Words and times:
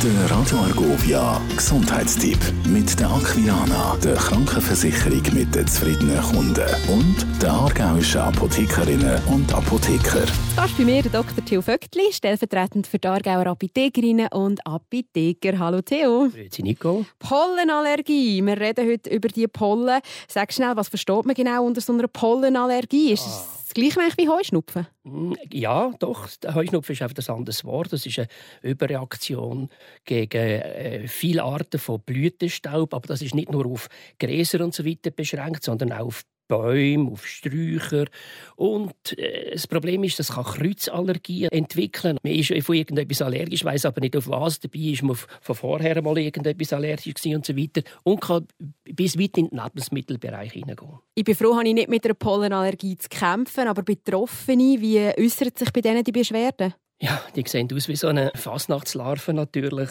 Der 0.00 0.30
Radio 0.30 0.58
Argovia 0.58 1.40
Gesundheitstipp 1.56 2.38
mit 2.68 3.00
der 3.00 3.10
Aquilana, 3.10 3.96
der 3.96 4.14
Krankenversicherung 4.14 5.22
mit 5.34 5.52
den 5.52 5.66
zufriedenen 5.66 6.22
Kunden 6.22 6.68
und 6.88 7.26
der 7.42 7.50
aargauischen 7.50 8.20
Apothekerinnen 8.20 9.20
und 9.26 9.52
Apotheker. 9.52 10.24
Das 10.54 10.70
ist 10.70 10.78
bei 10.78 10.84
mir 10.84 11.02
der 11.02 11.10
Dr. 11.10 11.44
Theo 11.44 11.60
Vögtli, 11.62 12.12
stellvertretend 12.12 12.86
für 12.86 13.00
die 13.00 13.08
Aargauer 13.08 13.48
Apothekerinnen 13.48 14.28
und 14.28 14.64
Apotheker. 14.64 15.58
Hallo 15.58 15.82
Theo. 15.82 16.28
Grüezi 16.28 16.62
Nico. 16.62 17.04
Pollenallergie. 17.18 18.40
Wir 18.40 18.60
reden 18.60 18.88
heute 18.88 19.10
über 19.10 19.26
die 19.26 19.48
Pollen. 19.48 20.00
Sag 20.28 20.52
schnell, 20.52 20.76
was 20.76 20.86
versteht 20.86 21.26
man 21.26 21.34
genau 21.34 21.64
unter 21.64 21.80
so 21.80 21.92
einer 21.92 22.06
Pollenallergie? 22.06 23.14
Ist 23.14 23.26
es 23.26 23.57
das 23.68 23.74
gleiche 23.74 24.00
wie 24.16 24.28
Heuschnupfen? 24.28 24.86
Mm, 25.04 25.34
ja, 25.52 25.92
doch. 25.98 26.28
Heuschnupfen 26.54 26.94
ist 26.94 27.02
einfach 27.02 27.28
ein 27.28 27.36
anderes 27.36 27.64
Wort. 27.64 27.92
Das 27.92 28.06
ist 28.06 28.18
eine 28.18 28.28
Überreaktion 28.62 29.68
gegen 30.04 30.38
äh, 30.38 31.06
viele 31.06 31.42
Arten 31.42 31.78
von 31.78 32.00
Blütenstaub. 32.00 32.94
Aber 32.94 33.06
das 33.06 33.20
ist 33.20 33.34
nicht 33.34 33.52
nur 33.52 33.66
auf 33.66 33.88
Gräser 34.18 34.64
und 34.64 34.74
so 34.74 34.86
weiter 34.86 35.10
beschränkt, 35.10 35.64
sondern 35.64 35.92
auch 35.92 36.06
auf 36.06 36.22
Bäume, 36.48 37.12
auf 37.12 37.26
Sträucher. 37.26 38.06
Und 38.56 39.16
äh, 39.16 39.52
das 39.52 39.66
Problem 39.66 40.02
ist, 40.04 40.18
das 40.18 40.32
kann 40.32 40.44
Kreuzallergien 40.44 41.52
entwickeln. 41.52 42.18
Man 42.22 42.32
ist 42.32 42.52
von 42.64 42.74
irgendetwas 42.74 43.22
allergisch, 43.22 43.64
weiß 43.64 43.84
aber 43.84 44.00
nicht 44.00 44.16
auf 44.16 44.28
was. 44.28 44.60
Dabei 44.60 44.78
ist 44.78 45.02
man 45.02 45.16
von 45.16 45.54
vorher 45.54 46.02
mal 46.02 46.18
irgendetwas 46.18 46.72
allergisch 46.72 47.26
und 47.26 47.46
so 47.46 47.56
weiter. 47.56 47.82
Und 48.02 48.20
kann 48.20 48.46
bis 48.84 49.18
weit 49.18 49.38
in 49.38 49.50
den 49.50 49.60
Lebensmittelbereich 49.62 50.52
hineingehen. 50.52 50.98
Ich 51.14 51.24
bin 51.24 51.34
froh, 51.34 51.54
habe 51.54 51.68
ich 51.68 51.74
nicht 51.74 51.88
mit 51.88 52.04
einer 52.04 52.14
Pollenallergie 52.14 52.96
zu 52.96 53.08
kämpfen. 53.08 53.68
Aber 53.68 53.82
Betroffene, 53.82 54.80
wie 54.80 54.98
äußert 55.22 55.58
sich 55.58 55.72
bei 55.72 55.80
denen 55.80 56.02
die 56.02 56.12
Beschwerden? 56.12 56.74
Ja, 57.00 57.22
die 57.36 57.44
sehen 57.46 57.68
aus 57.72 57.86
wie 57.86 57.94
so 57.94 58.08
eine 58.08 58.32
Fasnachtslarve 58.34 59.32
natürlich. 59.32 59.90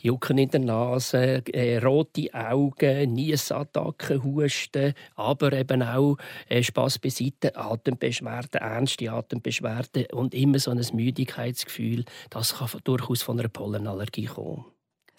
Jucken 0.00 0.38
in 0.38 0.48
der 0.48 0.60
Nase, 0.60 1.42
äh, 1.52 1.76
rote 1.76 2.32
Augen, 2.32 3.12
Niesattacken, 3.12 4.24
Husten, 4.24 4.94
aber 5.14 5.52
eben 5.52 5.82
auch 5.82 6.16
äh, 6.48 6.62
Spass 6.62 6.98
beiseite, 6.98 7.54
Atembeschwerden, 7.54 8.62
ernste 8.62 9.12
Atembeschwerden 9.12 10.06
und 10.12 10.34
immer 10.34 10.58
so 10.58 10.70
ein 10.70 10.82
Müdigkeitsgefühl. 10.94 12.06
Das 12.30 12.56
kann 12.56 12.80
durchaus 12.82 13.20
von 13.20 13.38
einer 13.38 13.50
Pollenallergie 13.50 14.24
kommen 14.24 14.64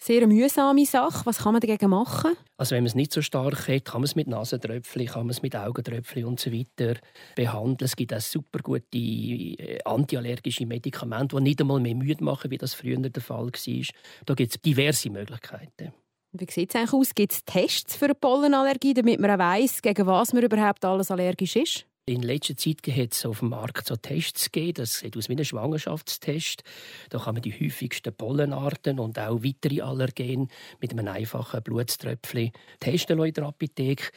sehr 0.02 0.26
mühsame 0.26 0.86
Sache. 0.86 1.26
Was 1.26 1.38
kann 1.38 1.52
man 1.52 1.60
dagegen 1.60 1.90
machen? 1.90 2.32
Also 2.56 2.74
wenn 2.74 2.82
man 2.82 2.88
es 2.88 2.94
nicht 2.94 3.12
so 3.12 3.22
stark 3.22 3.68
hat, 3.68 3.84
kann 3.84 4.00
man 4.00 4.04
es 4.04 4.16
mit 4.16 4.28
Nasentröpfchen, 4.28 5.06
kann 5.06 5.22
man 5.22 5.30
es 5.30 5.42
mit 5.42 5.54
Augentröpfchen 5.54 6.24
und 6.24 6.40
so 6.40 6.52
weiter 6.52 6.98
behandeln. 7.36 7.78
Es 7.80 7.96
gibt 7.96 8.14
auch 8.14 8.20
super 8.20 8.60
gute 8.60 8.84
äh, 8.96 9.78
antiallergische 9.84 10.66
Medikamente, 10.66 11.36
die 11.36 11.42
nicht 11.42 11.60
einmal 11.60 11.80
mehr 11.80 11.94
müde 11.94 12.24
machen, 12.24 12.50
wie 12.50 12.58
das 12.58 12.74
früher 12.74 12.96
der 12.96 13.22
Fall 13.22 13.46
war. 13.46 13.84
Da 14.26 14.34
gibt 14.34 14.54
es 14.54 14.60
diverse 14.60 15.10
Möglichkeiten. 15.10 15.92
Wie 16.32 16.46
sieht 16.48 16.70
es 16.70 16.76
eigentlich 16.76 16.92
aus? 16.92 17.14
Gibt 17.14 17.32
es 17.32 17.44
Tests 17.44 17.96
für 17.96 18.04
eine 18.04 18.14
Pollenallergie, 18.14 18.94
damit 18.94 19.18
man 19.18 19.32
auch 19.32 19.38
weiss, 19.38 19.82
gegen 19.82 20.06
was 20.06 20.32
man 20.32 20.44
überhaupt 20.44 20.84
alles 20.84 21.10
allergisch 21.10 21.56
ist? 21.56 21.89
In 22.10 22.22
letzter 22.22 22.56
Zeit 22.56 22.78
hat 22.88 23.12
es 23.12 23.24
auf 23.24 23.38
dem 23.38 23.50
Markt 23.50 23.86
so 23.86 23.94
Tests 23.94 24.50
gegeben. 24.50 24.74
Das 24.78 24.98
sieht 24.98 25.16
aus 25.16 25.28
wie 25.28 25.36
ein 25.36 25.44
Schwangerschaftstest. 25.44 26.64
Da 27.08 27.20
kann 27.20 27.34
man 27.34 27.42
die 27.42 27.52
häufigsten 27.52 28.12
Pollenarten 28.12 28.98
und 28.98 29.16
auch 29.16 29.44
weitere 29.44 29.82
Allergene 29.82 30.48
mit 30.80 30.90
einem 30.90 31.06
einfachen 31.06 31.62
Blutströpfchen 31.62 32.50
testen 32.80 33.22
in 33.22 33.32
der 33.32 33.44
Apotheke. 33.44 34.10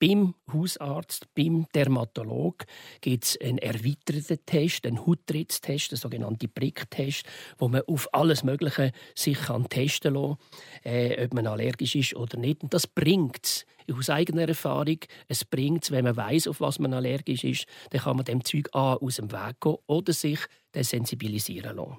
Beim 0.00 0.34
Hausarzt, 0.50 1.26
beim 1.34 1.66
Dermatolog 1.74 2.64
gibt 3.02 3.24
es 3.24 3.38
einen 3.38 3.58
erweiterten 3.58 4.38
Test, 4.46 4.86
einen 4.86 5.04
Hautrittstest, 5.04 5.92
einen 5.92 5.98
sogenannten 5.98 6.50
Pricktest, 6.50 7.26
wo 7.58 7.68
man 7.68 7.82
auf 7.82 8.08
alles 8.14 8.42
Mögliche 8.42 8.92
sich 9.14 9.38
kann 9.38 9.68
testen 9.68 10.14
kann, 10.14 10.36
äh, 10.84 11.22
ob 11.22 11.34
man 11.34 11.46
allergisch 11.46 11.96
ist 11.96 12.16
oder 12.16 12.38
nicht. 12.38 12.62
Und 12.62 12.72
das 12.72 12.86
bringt 12.86 13.44
es 13.44 13.66
aus 13.94 14.08
eigener 14.08 14.48
Erfahrung. 14.48 15.00
Es 15.28 15.44
bringt 15.44 15.90
wenn 15.90 16.04
man 16.04 16.16
weiß, 16.16 16.48
auf 16.48 16.62
was 16.62 16.78
man 16.78 16.94
allergisch 16.94 17.44
ist, 17.44 17.66
dann 17.90 18.00
kann 18.00 18.16
man 18.16 18.24
dem 18.24 18.42
Zeug 18.42 18.70
A 18.72 18.94
aus 18.94 19.16
dem 19.16 19.30
Weg 19.30 19.60
gehen 19.60 19.76
oder 19.86 20.14
sich 20.14 20.40
desensibilisieren 20.74 21.76
lassen. 21.76 21.98